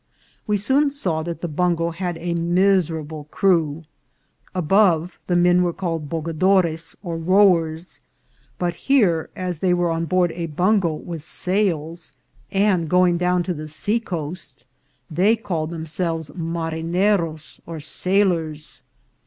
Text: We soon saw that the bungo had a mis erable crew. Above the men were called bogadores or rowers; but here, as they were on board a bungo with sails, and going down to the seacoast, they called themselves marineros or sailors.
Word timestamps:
We 0.47 0.57
soon 0.57 0.89
saw 0.89 1.21
that 1.21 1.41
the 1.41 1.47
bungo 1.47 1.91
had 1.91 2.17
a 2.17 2.33
mis 2.33 2.89
erable 2.89 3.29
crew. 3.29 3.83
Above 4.55 5.19
the 5.27 5.35
men 5.35 5.61
were 5.61 5.73
called 5.73 6.09
bogadores 6.09 6.95
or 7.03 7.17
rowers; 7.17 8.01
but 8.57 8.73
here, 8.89 9.29
as 9.35 9.59
they 9.59 9.75
were 9.75 9.91
on 9.91 10.05
board 10.05 10.31
a 10.31 10.47
bungo 10.47 10.91
with 10.95 11.21
sails, 11.21 12.13
and 12.51 12.89
going 12.89 13.19
down 13.19 13.43
to 13.43 13.53
the 13.53 13.67
seacoast, 13.67 14.65
they 15.11 15.35
called 15.35 15.69
themselves 15.69 16.31
marineros 16.31 17.59
or 17.67 17.79
sailors. 17.79 18.81